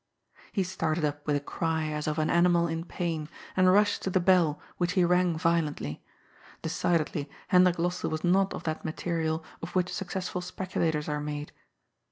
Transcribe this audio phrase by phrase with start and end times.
[0.51, 4.09] He started up with a cry a^ of an animal in pain, and rushed to
[4.09, 6.03] the bell, which he rang violently.
[6.63, 11.51] Decidedly, Hendrik Lossell was not of that material of which success ful speculators are made.